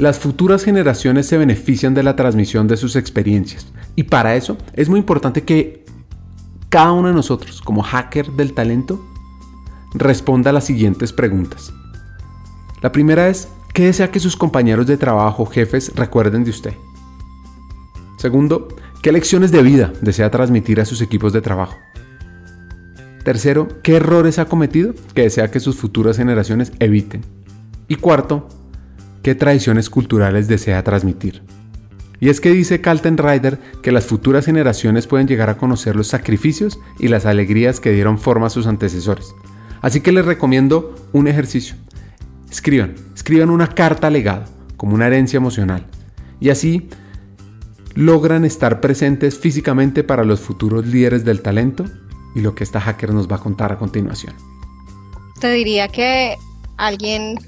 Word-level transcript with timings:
Las 0.00 0.18
futuras 0.18 0.64
generaciones 0.64 1.26
se 1.26 1.36
benefician 1.36 1.92
de 1.92 2.02
la 2.02 2.16
transmisión 2.16 2.66
de 2.66 2.78
sus 2.78 2.96
experiencias 2.96 3.66
y 3.96 4.04
para 4.04 4.34
eso 4.34 4.56
es 4.72 4.88
muy 4.88 4.98
importante 4.98 5.42
que 5.42 5.84
cada 6.70 6.92
uno 6.92 7.08
de 7.08 7.14
nosotros, 7.14 7.60
como 7.60 7.82
hacker 7.82 8.30
del 8.30 8.54
talento, 8.54 8.98
responda 9.92 10.48
a 10.48 10.52
las 10.54 10.64
siguientes 10.64 11.12
preguntas. 11.12 11.74
La 12.80 12.92
primera 12.92 13.28
es, 13.28 13.48
¿qué 13.74 13.84
desea 13.84 14.10
que 14.10 14.20
sus 14.20 14.36
compañeros 14.36 14.86
de 14.86 14.96
trabajo 14.96 15.44
jefes 15.44 15.92
recuerden 15.94 16.44
de 16.44 16.50
usted? 16.52 16.72
Segundo, 18.16 18.68
¿qué 19.02 19.12
lecciones 19.12 19.52
de 19.52 19.62
vida 19.62 19.92
desea 20.00 20.30
transmitir 20.30 20.80
a 20.80 20.86
sus 20.86 21.02
equipos 21.02 21.34
de 21.34 21.42
trabajo? 21.42 21.76
Tercero, 23.22 23.68
¿qué 23.82 23.96
errores 23.96 24.38
ha 24.38 24.46
cometido 24.46 24.94
que 25.14 25.24
desea 25.24 25.50
que 25.50 25.60
sus 25.60 25.76
futuras 25.76 26.16
generaciones 26.16 26.72
eviten? 26.78 27.20
Y 27.86 27.96
cuarto, 27.96 28.48
¿qué 29.22 29.34
tradiciones 29.34 29.90
culturales 29.90 30.48
desea 30.48 30.82
transmitir? 30.84 31.42
Y 32.20 32.28
es 32.28 32.40
que 32.40 32.50
dice 32.50 32.80
Calten 32.80 33.16
Rider 33.16 33.58
que 33.82 33.92
las 33.92 34.04
futuras 34.04 34.44
generaciones 34.44 35.06
pueden 35.06 35.26
llegar 35.26 35.48
a 35.48 35.56
conocer 35.56 35.96
los 35.96 36.08
sacrificios 36.08 36.78
y 36.98 37.08
las 37.08 37.24
alegrías 37.24 37.80
que 37.80 37.92
dieron 37.92 38.18
forma 38.18 38.48
a 38.48 38.50
sus 38.50 38.66
antecesores. 38.66 39.34
Así 39.80 40.02
que 40.02 40.12
les 40.12 40.26
recomiendo 40.26 40.94
un 41.12 41.28
ejercicio. 41.28 41.76
Escriban, 42.50 42.94
escriban 43.14 43.48
una 43.48 43.68
carta 43.68 44.10
legado, 44.10 44.44
como 44.76 44.94
una 44.94 45.06
herencia 45.06 45.38
emocional. 45.38 45.86
Y 46.40 46.50
así 46.50 46.88
logran 47.94 48.44
estar 48.44 48.80
presentes 48.80 49.38
físicamente 49.38 50.04
para 50.04 50.24
los 50.24 50.40
futuros 50.40 50.86
líderes 50.86 51.24
del 51.24 51.40
talento 51.40 51.86
y 52.34 52.40
lo 52.40 52.54
que 52.54 52.64
esta 52.64 52.80
hacker 52.80 53.14
nos 53.14 53.30
va 53.30 53.36
a 53.36 53.40
contar 53.40 53.72
a 53.72 53.78
continuación. 53.78 54.34
Te 55.40 55.50
diría 55.50 55.88
que 55.88 56.36
alguien 56.76 57.38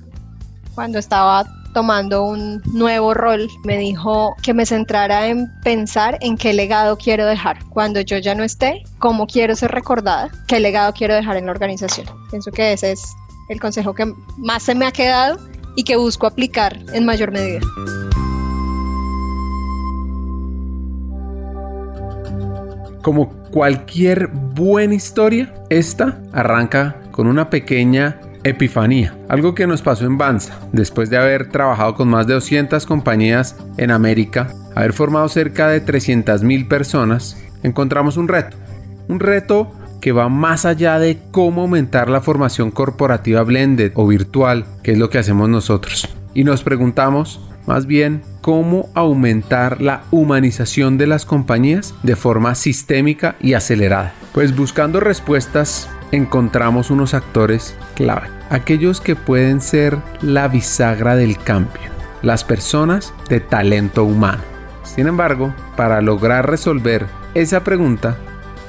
cuando 0.75 0.99
estaba 0.99 1.45
tomando 1.73 2.25
un 2.25 2.63
nuevo 2.73 3.15
rol, 3.15 3.49
me 3.65 3.79
dijo 3.79 4.35
que 4.43 4.55
me 4.55 4.67
centrara 4.67 5.29
en 5.29 5.49
pensar 5.63 6.19
en 6.21 6.37
qué 6.37 6.53
legado 6.53 6.97
quiero 6.97 7.27
dejar. 7.27 7.65
Cuando 7.71 8.01
yo 8.01 8.19
ya 8.19 8.35
no 8.35 8.45
esté, 8.45 8.83
cómo 8.99 9.27
quiero 9.27 9.55
ser 9.57 9.73
recordada, 9.73 10.31
qué 10.47 10.61
legado 10.61 10.93
quiero 10.93 11.15
dejar 11.15 11.37
en 11.37 11.47
la 11.47 11.53
organización. 11.53 12.07
Pienso 12.31 12.51
que 12.51 12.73
ese 12.73 12.93
es 12.93 13.15
el 13.49 13.61
consejo 13.61 13.95
que 13.95 14.13
más 14.39 14.63
se 14.63 14.75
me 14.75 14.87
ha 14.87 14.93
quedado 14.93 15.39
y 15.77 15.85
que 15.85 15.97
busco 15.97 16.27
aplicar 16.27 16.79
en 16.93 17.05
mayor 17.05 17.33
medida. 17.33 17.61
Como 23.03 23.31
cualquier 23.51 24.29
buena 24.29 24.95
historia, 24.95 25.53
esta 25.71 26.21
arranca 26.33 26.97
con 27.11 27.27
una 27.27 27.51
pequeña 27.51 28.21
epifanía, 28.45 29.17
algo 29.29 29.55
que 29.55 29.67
nos 29.67 29.83
pasó 29.83 30.05
en 30.05 30.19
Banza, 30.19 30.59
después 30.73 31.11
de 31.11 31.19
haber 31.19 31.49
trabajado 31.49 31.95
con 31.95 32.09
más 32.09 32.27
de 32.27 32.35
200 32.35 32.87
compañías 32.87 33.57
en 33.77 33.91
América, 33.91 34.49
haber 34.75 34.93
formado 34.93 35.29
cerca 35.29 35.69
de 35.69 35.85
300.000 35.85 36.69
personas, 36.69 37.37
encontramos 37.63 38.17
un 38.17 38.29
reto, 38.29 38.57
un 39.09 39.21
reto 39.21 39.73
que 40.01 40.13
va 40.13 40.29
más 40.29 40.65
allá 40.65 40.99
de 40.99 41.19
cómo 41.31 41.63
aumentar 41.63 42.11
la 42.11 42.21
formación 42.21 42.73
corporativa 42.73 43.43
blended 43.43 43.93
o 43.95 44.07
virtual, 44.07 44.67
que 44.83 44.93
es 44.93 44.99
lo 44.99 45.11
que 45.11 45.19
hacemos 45.19 45.49
nosotros. 45.49 46.09
Y 46.35 46.43
nos 46.43 46.65
preguntamos, 46.65 47.41
más 47.67 47.87
bien, 47.87 48.23
cómo 48.41 48.89
aumentar 48.95 49.81
la 49.81 50.03
humanización 50.11 50.99
de 50.99 51.07
las 51.07 51.25
compañías 51.25 51.95
de 52.03 52.17
forma 52.17 52.57
sistémica 52.57 53.37
y 53.41 53.55
acelerada. 53.55 54.13
Pues 54.33 54.57
buscando 54.57 54.99
respuestas 54.99 55.89
encontramos 56.13 56.91
unos 56.91 57.15
actores 57.15 57.75
clave, 57.95 58.29
aquellos 58.51 59.01
que 59.01 59.17
pueden 59.17 59.61
ser 59.61 59.99
la 60.21 60.47
bisagra 60.47 61.17
del 61.17 61.39
cambio, 61.39 61.91
las 62.23 62.45
personas 62.45 63.13
de 63.29 63.41
talento 63.41 64.05
humano. 64.05 64.43
Sin 64.85 65.07
embargo, 65.07 65.55
para 65.77 66.01
lograr 66.03 66.49
resolver 66.49 67.07
esa 67.35 67.65
pregunta, 67.65 68.17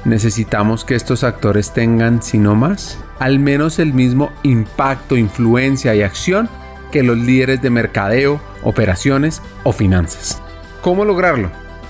necesitamos 0.05 0.85
que 0.85 0.95
estos 0.95 1.23
actores 1.23 1.73
tengan, 1.73 2.23
si 2.23 2.37
no 2.39 2.55
más, 2.55 2.97
al 3.19 3.39
menos 3.39 3.77
el 3.77 3.93
mismo 3.93 4.31
impacto, 4.43 5.17
influencia 5.17 5.93
y 5.95 6.01
acción 6.01 6.49
que 6.91 7.03
los 7.03 7.17
líderes 7.17 7.61
de 7.61 7.69
mercadeo, 7.69 8.39
operaciones 8.63 9.41
o 9.63 9.73
finanzas. 9.73 10.41
¿Cómo 10.81 11.05
lograrlo? 11.05 11.49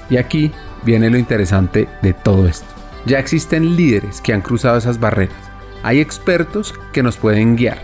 Y 0.10 0.18
aquí 0.18 0.52
viene 0.84 1.10
lo 1.10 1.18
interesante 1.18 1.88
de 2.02 2.14
todo 2.14 2.48
esto. 2.48 2.83
Ya 3.06 3.20
existen 3.20 3.76
líderes 3.76 4.22
que 4.22 4.34
han 4.34 4.42
cruzado 4.42 4.78
esas 4.78 5.00
barreras. 5.00 5.36
Hay 5.84 6.00
expertos 6.00 6.74
que 6.94 7.04
nos 7.04 7.18
pueden 7.18 7.58
guiar. 7.58 7.80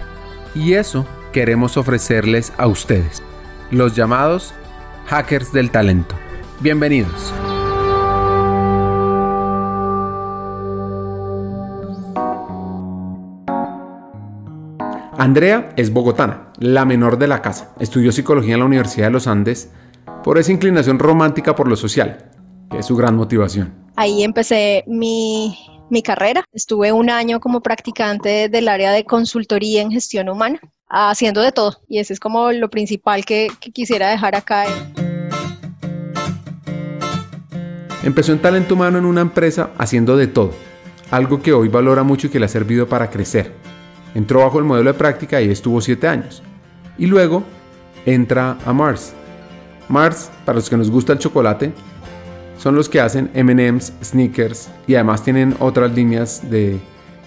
Y 0.56 0.74
eso 0.74 1.06
queremos 1.34 1.76
ofrecerles 1.76 2.54
a 2.58 2.68
ustedes, 2.68 3.22
los 3.70 3.96
llamados 3.96 4.54
hackers 5.08 5.52
del 5.52 5.72
talento. 5.72 6.16
Bienvenidos. 6.62 7.34
Andrea 15.18 15.74
es 15.76 15.92
bogotana, 15.92 16.54
la 16.60 16.86
menor 16.86 17.18
de 17.18 17.28
la 17.28 17.42
casa. 17.42 17.74
Estudió 17.80 18.14
psicología 18.14 18.54
en 18.54 18.62
la 18.62 18.66
Universidad 18.66 19.08
de 19.08 19.12
los 19.12 19.28
Andes 19.28 19.70
por 20.24 20.38
esa 20.38 20.54
inclinación 20.54 20.98
romántica 20.98 21.56
por 21.56 21.68
lo 21.68 21.76
social, 21.76 22.30
que 22.72 22.78
es 22.80 22.86
su 22.86 22.96
gran 22.96 23.18
motivación. 23.18 23.89
Ahí 24.00 24.24
empecé 24.24 24.86
mi, 24.88 25.58
carrera. 26.06 26.46
Estuve 26.54 26.94
un 26.94 27.10
año 27.10 27.42
como 27.42 27.60
practicante 27.60 28.48
del 28.48 28.70
área 28.70 28.94
de 28.94 29.04
consultoría 29.04 29.82
en 29.82 29.92
gestión 29.92 30.30
humana, 30.30 30.58
haciendo 30.88 31.42
de 31.42 31.52
todo. 31.52 31.82
Y 31.90 32.00
ese 32.00 32.14
es 32.14 32.20
como 32.22 32.54
lo 32.54 32.70
principal 32.70 33.26
que, 33.26 33.50
que 33.60 33.72
quisiera 33.72 34.10
dejar 34.10 34.38
acá. 34.38 34.64
Empezó 38.02 38.32
en 38.32 38.42
talento 38.42 38.76
humano 38.76 39.00
en 39.00 39.04
una 39.04 39.20
empresa 39.20 39.72
haciendo 39.78 40.16
de 40.16 40.28
todo, 40.28 40.54
algo 41.12 41.42
que 41.42 41.52
hoy 41.52 41.68
valora 41.68 42.04
mucho 42.04 42.28
y 42.28 42.30
que 42.30 42.40
le 42.40 42.46
ha 42.46 42.48
servido 42.48 42.88
para 42.88 43.10
crecer. 43.10 43.52
Entró 44.16 44.46
bajo 44.46 44.60
el 44.60 44.64
modelo 44.64 44.94
de 44.94 44.98
práctica 44.98 45.42
y 45.42 45.50
estuvo 45.50 45.82
7 45.82 46.08
años. 46.08 46.42
Y 46.98 47.06
luego 47.08 47.44
entra 48.06 48.58
a 48.66 48.72
Mars. 48.72 49.14
Mars, 49.90 50.32
para 50.46 50.56
los 50.56 50.70
que 50.70 50.78
nos 50.78 50.90
gusta 50.90 51.12
el 51.12 51.20
chocolate, 51.20 51.74
son 52.60 52.76
los 52.76 52.90
que 52.90 53.00
hacen 53.00 53.32
MMs, 53.34 53.94
sneakers 54.04 54.70
y 54.86 54.96
además 54.96 55.24
tienen 55.24 55.56
otras 55.60 55.92
líneas 55.94 56.48
de 56.50 56.80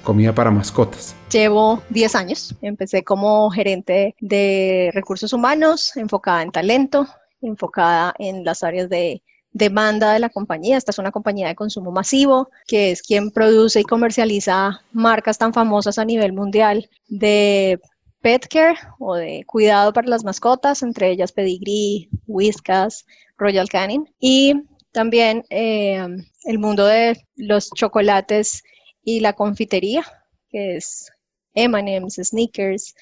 comida 0.04 0.34
para 0.34 0.50
mascotas. 0.50 1.16
Llevo 1.30 1.82
10 1.88 2.14
años. 2.14 2.54
Empecé 2.60 3.02
como 3.02 3.50
gerente 3.50 4.14
de 4.20 4.90
recursos 4.92 5.32
humanos, 5.32 5.96
enfocada 5.96 6.42
en 6.42 6.52
talento, 6.52 7.06
enfocada 7.40 8.14
en 8.18 8.44
las 8.44 8.62
áreas 8.62 8.88
de 8.90 9.22
demanda 9.52 10.12
de 10.12 10.18
la 10.18 10.28
compañía. 10.28 10.76
Esta 10.76 10.90
es 10.90 10.98
una 10.98 11.12
compañía 11.12 11.48
de 11.48 11.54
consumo 11.54 11.90
masivo, 11.90 12.50
que 12.66 12.90
es 12.90 13.02
quien 13.02 13.30
produce 13.30 13.80
y 13.80 13.84
comercializa 13.84 14.82
marcas 14.92 15.38
tan 15.38 15.54
famosas 15.54 15.98
a 15.98 16.04
nivel 16.04 16.32
mundial 16.32 16.90
de 17.08 17.80
pet 18.20 18.46
care 18.48 18.78
o 18.98 19.14
de 19.14 19.44
cuidado 19.46 19.92
para 19.92 20.08
las 20.08 20.24
mascotas, 20.24 20.82
entre 20.82 21.10
ellas 21.10 21.32
Pedigree, 21.32 22.08
Whiskas, 22.26 23.06
Royal 23.36 23.68
Canin. 23.68 24.08
Y 24.20 24.54
también 24.92 25.44
eh, 25.50 26.06
el 26.44 26.58
mundo 26.58 26.86
de 26.86 27.26
los 27.36 27.70
chocolates 27.70 28.62
y 29.02 29.20
la 29.20 29.32
confitería, 29.32 30.04
que 30.50 30.76
es 30.76 31.10
M&M's, 31.54 32.14
Snickers, 32.22 32.94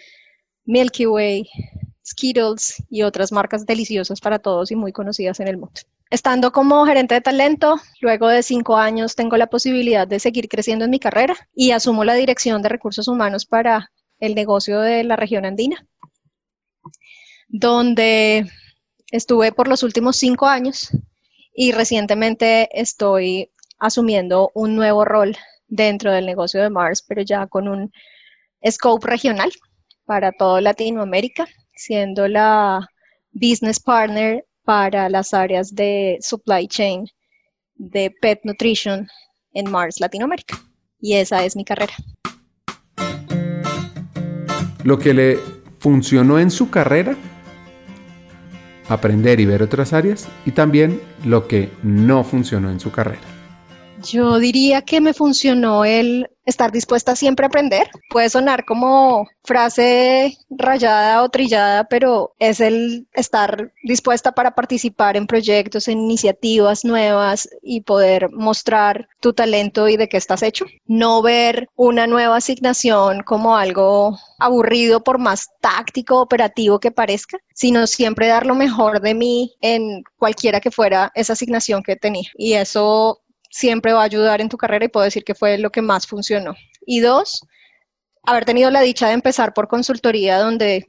Milky 0.65 1.07
Way, 1.07 1.49
Skittles 2.05 2.83
y 2.89 3.03
otras 3.03 3.33
marcas 3.33 3.67
deliciosas 3.67 4.21
para 4.21 4.39
todos 4.39 4.71
y 4.71 4.77
muy 4.77 4.93
conocidas 4.93 5.41
en 5.41 5.49
el 5.49 5.59
mundo. 5.59 5.81
Estando 6.11 6.51
como 6.51 6.85
gerente 6.87 7.15
de 7.15 7.21
talento, 7.21 7.77
luego 8.01 8.29
de 8.29 8.43
cinco 8.43 8.77
años 8.77 9.15
tengo 9.15 9.37
la 9.37 9.47
posibilidad 9.47 10.09
de 10.09 10.19
seguir 10.19 10.49
creciendo 10.49 10.85
en 10.85 10.91
mi 10.91 10.99
carrera 10.99 11.37
y 11.55 11.71
asumo 11.71 12.05
la 12.05 12.15
dirección 12.15 12.63
de 12.63 12.69
recursos 12.69 13.07
humanos 13.07 13.47
para 13.47 13.93
el 14.19 14.35
negocio 14.35 14.81
de 14.81 15.05
la 15.05 15.17
región 15.17 15.45
andina, 15.45 15.87
donde 17.49 18.51
estuve 19.13 19.53
por 19.53 19.69
los 19.69 19.83
últimos 19.83 20.17
cinco 20.17 20.47
años 20.47 20.91
y 21.55 21.73
recientemente 21.73 22.69
estoy 22.73 23.51
asumiendo 23.79 24.51
un 24.55 24.77
nuevo 24.77 25.05
rol 25.05 25.37
dentro 25.69 26.13
del 26.13 26.27
negocio 26.27 26.63
de 26.63 26.71
Mars, 26.71 27.05
pero 27.07 27.23
ya 27.23 27.47
con 27.47 27.69
un 27.69 27.93
scope 28.69 29.07
regional 29.07 29.51
para 30.05 30.33
toda 30.33 30.61
Latinoamérica, 30.61 31.47
siendo 31.75 32.29
la 32.29 32.89
business 33.33 33.81
partner 33.81 34.45
para 34.65 35.09
las 35.09 35.33
áreas 35.33 35.75
de 35.75 36.19
supply 36.21 36.69
chain 36.69 37.07
de 37.75 38.11
pet 38.21 38.41
nutrition 38.45 39.09
en 39.55 39.71
Mars 39.71 40.01
Latinoamérica. 40.01 40.61
Y 41.01 41.15
esa 41.15 41.45
es 41.45 41.57
mi 41.57 41.65
carrera. 41.65 41.95
Lo 44.85 44.99
que 44.99 45.15
le 45.15 45.39
funcionó 45.79 46.39
en 46.39 46.51
su 46.51 46.71
carrera, 46.71 47.17
aprender 48.91 49.41
y 49.41 49.47
ver 49.47 49.63
otras 49.63 49.95
áreas, 49.95 50.29
y 50.45 50.51
también 50.51 51.01
lo 51.25 51.49
que 51.49 51.71
no 51.83 52.25
funcionó 52.25 52.71
en 52.71 52.81
su 52.81 52.91
carrera. 52.91 53.40
Yo 54.03 54.39
diría 54.39 54.83
que 54.83 55.01
me 55.01 55.15
funcionó 55.15 55.85
el 55.85 56.29
estar 56.47 56.73
dispuesta 56.73 57.15
siempre 57.15 57.45
a 57.45 57.49
aprender. 57.49 57.89
Puede 58.09 58.29
sonar 58.31 58.65
como 58.65 59.29
frase 59.45 60.37
rayada 60.51 61.23
o 61.23 61.29
trillada, 61.29 61.85
pero 61.85 62.35
es 62.39 62.61
el 62.61 63.07
estar 63.13 63.73
dispuesta 63.83 64.33
para 64.33 64.55
participar 64.55 65.17
en 65.17 65.27
proyectos, 65.27 65.89
en 65.89 66.01
iniciativas 66.01 66.85
nuevas 66.85 67.49
y 67.63 67.83
poder 67.83 68.31
mostrar 68.33 69.09
tu 69.21 69.33
talento 69.33 69.89
y 69.89 69.97
de 69.97 70.09
qué 70.09 70.17
estás 70.17 70.43
hecho. 70.43 70.67
No 70.87 71.23
ver 71.23 71.69
una 71.77 72.07
nueva 72.07 72.37
asignación 72.37 73.23
como 73.23 73.57
algo 73.57 74.19
aburrido 74.39 75.05
por 75.05 75.19
más 75.19 75.49
táctico, 75.61 76.21
operativo 76.21 76.81
que 76.81 76.91
parezca, 76.91 77.39
sino 77.55 77.87
siempre 77.87 78.29
dar 78.29 78.47
lo 78.47 78.55
mejor 78.55 79.01
de 79.01 79.15
mí 79.15 79.55
en 79.61 80.03
cualquiera 80.19 80.61
que 80.61 80.71
fuera 80.71 81.13
esa 81.15 81.35
asignación 81.35 81.83
que 81.83 81.97
tenía. 81.97 82.29
Y 82.37 82.55
eso 82.55 83.21
siempre 83.51 83.93
va 83.93 84.01
a 84.01 84.05
ayudar 84.05 84.41
en 84.41 84.49
tu 84.49 84.57
carrera 84.57 84.85
y 84.85 84.89
puedo 84.89 85.05
decir 85.05 85.25
que 85.25 85.35
fue 85.35 85.59
lo 85.59 85.71
que 85.71 85.83
más 85.83 86.07
funcionó. 86.07 86.55
Y 86.87 87.01
dos, 87.01 87.45
haber 88.23 88.45
tenido 88.45 88.71
la 88.71 88.81
dicha 88.81 89.09
de 89.09 89.15
empezar 89.15 89.53
por 89.53 89.69
consultoría 89.69 90.39
donde 90.39 90.87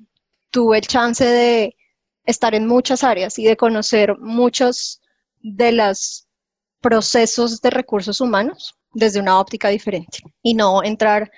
tuve 0.52 0.78
el 0.78 0.88
chance 0.88 1.26
de 1.26 1.76
estar 2.26 2.54
en 2.54 2.68
muchas 2.68 3.04
áreas 3.04 3.38
y 3.40 3.46
de 3.46 3.58
conocer 3.58 4.18
muchos 4.20 5.02
de 5.42 5.72
los 5.72 6.28
procesos 6.80 7.62
de 7.62 7.72
recursos 7.72 8.22
humanos 8.22 8.76
desde 8.94 9.20
una 9.20 9.40
óptica 9.40 9.70
diferente 9.70 10.20
y 10.44 10.54
no 10.54 10.84
entrar 10.84 11.32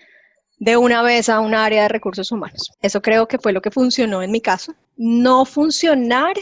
de 0.57 0.77
una 0.77 1.01
vez 1.01 1.29
a 1.29 1.39
un 1.39 1.55
área 1.55 1.83
de 1.83 1.89
recursos 1.89 2.31
humanos. 2.31 2.71
Eso 2.81 3.01
creo 3.01 3.27
que 3.27 3.37
fue 3.37 3.53
lo 3.53 3.61
que 3.61 3.71
funcionó 3.71 4.21
en 4.23 4.31
mi 4.31 4.41
caso. 4.41 4.73
No 4.97 5.45
funcionar 5.45 6.35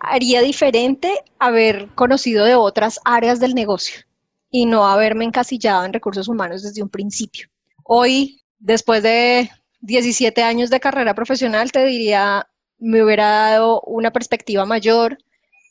haría 0.00 0.40
diferente 0.42 1.22
haber 1.38 1.88
conocido 1.94 2.44
de 2.44 2.54
otras 2.54 3.00
áreas 3.04 3.40
del 3.40 3.54
negocio 3.54 4.07
y 4.50 4.66
no 4.66 4.86
haberme 4.86 5.24
encasillado 5.24 5.84
en 5.84 5.92
recursos 5.92 6.28
humanos 6.28 6.62
desde 6.62 6.82
un 6.82 6.88
principio. 6.88 7.48
Hoy, 7.84 8.42
después 8.58 9.02
de 9.02 9.50
17 9.80 10.42
años 10.42 10.70
de 10.70 10.80
carrera 10.80 11.14
profesional, 11.14 11.70
te 11.70 11.84
diría, 11.84 12.48
me 12.78 13.02
hubiera 13.02 13.28
dado 13.28 13.80
una 13.82 14.12
perspectiva 14.12 14.64
mayor, 14.64 15.18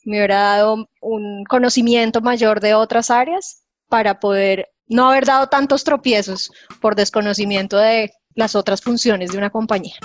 me 0.04 0.18
hubiera 0.18 0.40
dado 0.40 0.88
un 1.00 1.44
conocimiento 1.44 2.20
mayor 2.20 2.60
de 2.60 2.74
otras 2.74 3.10
áreas 3.10 3.62
para 3.88 4.20
poder 4.20 4.68
no 4.86 5.10
haber 5.10 5.26
dado 5.26 5.48
tantos 5.48 5.84
tropiezos 5.84 6.50
por 6.80 6.94
desconocimiento 6.94 7.76
de 7.76 8.12
las 8.34 8.54
otras 8.54 8.80
funciones 8.80 9.32
de 9.32 9.38
una 9.38 9.50
compañía. 9.50 9.96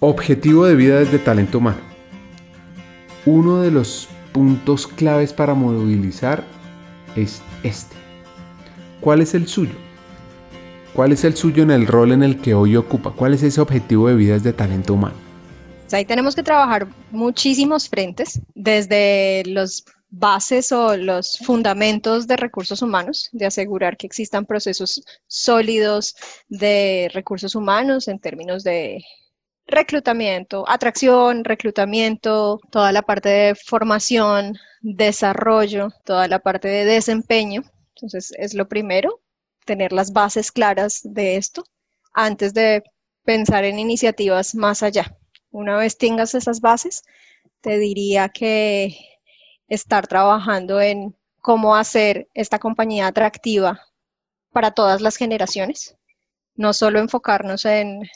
Objetivo 0.00 0.64
de 0.64 0.76
vida 0.76 1.00
desde 1.00 1.18
talento 1.18 1.58
humano. 1.58 1.80
Uno 3.26 3.60
de 3.60 3.70
los 3.70 4.08
puntos 4.32 4.86
claves 4.86 5.32
para 5.32 5.54
movilizar 5.54 6.44
es 7.16 7.42
este. 7.62 7.96
¿Cuál 9.00 9.20
es 9.20 9.34
el 9.34 9.48
suyo? 9.48 9.74
¿Cuál 10.92 11.12
es 11.12 11.24
el 11.24 11.36
suyo 11.36 11.62
en 11.62 11.70
el 11.70 11.86
rol 11.86 12.12
en 12.12 12.22
el 12.22 12.40
que 12.40 12.54
hoy 12.54 12.76
ocupa? 12.76 13.12
¿Cuál 13.12 13.34
es 13.34 13.42
ese 13.42 13.60
objetivo 13.60 14.08
de 14.08 14.16
vida 14.16 14.38
de 14.38 14.52
talento 14.52 14.94
humano? 14.94 15.14
Ahí 15.92 16.04
tenemos 16.04 16.34
que 16.34 16.42
trabajar 16.42 16.86
muchísimos 17.10 17.88
frentes, 17.88 18.40
desde 18.54 19.42
los 19.46 19.84
bases 20.10 20.72
o 20.72 20.96
los 20.96 21.38
fundamentos 21.38 22.26
de 22.26 22.36
recursos 22.36 22.82
humanos, 22.82 23.28
de 23.32 23.46
asegurar 23.46 23.96
que 23.96 24.06
existan 24.06 24.46
procesos 24.46 25.02
sólidos 25.26 26.16
de 26.48 27.10
recursos 27.12 27.54
humanos 27.54 28.08
en 28.08 28.18
términos 28.18 28.64
de 28.64 29.04
reclutamiento, 29.68 30.64
atracción, 30.66 31.44
reclutamiento, 31.44 32.58
toda 32.70 32.90
la 32.90 33.02
parte 33.02 33.28
de 33.28 33.54
formación, 33.54 34.56
desarrollo, 34.80 35.90
toda 36.04 36.26
la 36.26 36.40
parte 36.40 36.68
de 36.68 36.84
desempeño. 36.86 37.62
Entonces, 37.94 38.32
es 38.38 38.54
lo 38.54 38.66
primero, 38.66 39.20
tener 39.66 39.92
las 39.92 40.12
bases 40.12 40.50
claras 40.50 41.00
de 41.04 41.36
esto 41.36 41.64
antes 42.14 42.54
de 42.54 42.82
pensar 43.24 43.64
en 43.64 43.78
iniciativas 43.78 44.54
más 44.54 44.82
allá. 44.82 45.14
Una 45.50 45.76
vez 45.76 45.98
tengas 45.98 46.34
esas 46.34 46.60
bases, 46.60 47.02
te 47.60 47.78
diría 47.78 48.30
que 48.30 48.96
estar 49.68 50.06
trabajando 50.06 50.80
en 50.80 51.14
cómo 51.40 51.76
hacer 51.76 52.28
esta 52.32 52.58
compañía 52.58 53.06
atractiva 53.06 53.80
para 54.50 54.70
todas 54.70 55.02
las 55.02 55.16
generaciones, 55.16 55.96
no 56.54 56.72
solo 56.72 56.98
enfocarnos 56.98 57.66
en 57.66 58.08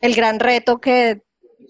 el 0.00 0.14
gran 0.14 0.40
reto 0.40 0.80
que 0.80 1.22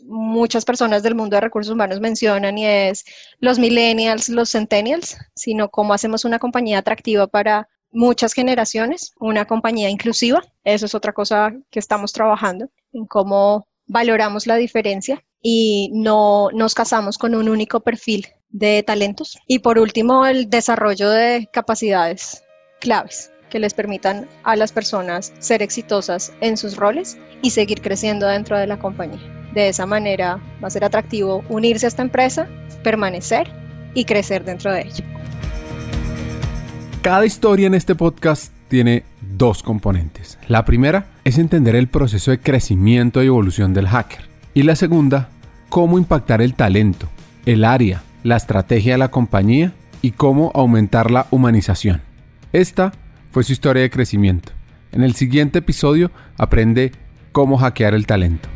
muchas 0.04 0.64
personas 0.64 1.02
del 1.02 1.14
mundo 1.14 1.36
de 1.36 1.42
recursos 1.42 1.72
humanos 1.72 2.00
mencionan 2.00 2.56
y 2.58 2.66
es 2.66 3.04
los 3.40 3.58
millennials, 3.58 4.28
los 4.28 4.50
centennials, 4.50 5.16
sino 5.34 5.68
cómo 5.70 5.92
hacemos 5.92 6.24
una 6.24 6.38
compañía 6.38 6.78
atractiva 6.78 7.26
para 7.26 7.68
muchas 7.90 8.32
generaciones, 8.32 9.12
una 9.18 9.44
compañía 9.44 9.90
inclusiva. 9.90 10.42
Eso 10.64 10.86
es 10.86 10.94
otra 10.94 11.12
cosa 11.12 11.52
que 11.70 11.78
estamos 11.78 12.12
trabajando, 12.12 12.70
en 12.92 13.06
cómo 13.06 13.68
valoramos 13.86 14.46
la 14.46 14.56
diferencia 14.56 15.22
y 15.42 15.90
no 15.92 16.48
nos 16.52 16.74
casamos 16.74 17.18
con 17.18 17.34
un 17.34 17.48
único 17.48 17.80
perfil 17.80 18.26
de 18.48 18.82
talentos. 18.82 19.38
Y 19.46 19.60
por 19.60 19.78
último, 19.78 20.26
el 20.26 20.48
desarrollo 20.48 21.10
de 21.10 21.48
capacidades 21.52 22.42
claves 22.80 23.30
que 23.48 23.58
les 23.58 23.74
permitan 23.74 24.26
a 24.44 24.56
las 24.56 24.72
personas 24.72 25.32
ser 25.38 25.62
exitosas 25.62 26.32
en 26.40 26.56
sus 26.56 26.76
roles 26.76 27.18
y 27.42 27.50
seguir 27.50 27.80
creciendo 27.80 28.26
dentro 28.26 28.58
de 28.58 28.66
la 28.66 28.78
compañía. 28.78 29.20
De 29.54 29.68
esa 29.68 29.86
manera 29.86 30.40
va 30.62 30.68
a 30.68 30.70
ser 30.70 30.84
atractivo 30.84 31.44
unirse 31.48 31.86
a 31.86 31.88
esta 31.88 32.02
empresa, 32.02 32.48
permanecer 32.82 33.50
y 33.94 34.04
crecer 34.04 34.44
dentro 34.44 34.72
de 34.72 34.82
ella. 34.82 35.04
Cada 37.02 37.24
historia 37.24 37.66
en 37.66 37.74
este 37.74 37.94
podcast 37.94 38.52
tiene 38.68 39.04
dos 39.20 39.62
componentes. 39.62 40.38
La 40.46 40.64
primera 40.64 41.06
es 41.24 41.38
entender 41.38 41.76
el 41.76 41.88
proceso 41.88 42.30
de 42.30 42.40
crecimiento 42.40 43.22
y 43.22 43.26
evolución 43.26 43.72
del 43.72 43.88
hacker. 43.88 44.28
Y 44.52 44.62
la 44.62 44.76
segunda, 44.76 45.28
cómo 45.68 45.98
impactar 45.98 46.42
el 46.42 46.54
talento, 46.54 47.08
el 47.46 47.64
área, 47.64 48.02
la 48.24 48.36
estrategia 48.36 48.92
de 48.92 48.98
la 48.98 49.10
compañía 49.10 49.72
y 50.02 50.12
cómo 50.12 50.50
aumentar 50.54 51.10
la 51.10 51.26
humanización. 51.30 52.02
Esta 52.52 52.92
fue 53.30 53.44
su 53.44 53.52
historia 53.52 53.82
de 53.82 53.90
crecimiento. 53.90 54.52
En 54.92 55.02
el 55.02 55.14
siguiente 55.14 55.58
episodio 55.60 56.10
aprende 56.36 56.92
cómo 57.32 57.58
hackear 57.58 57.94
el 57.94 58.06
talento. 58.06 58.48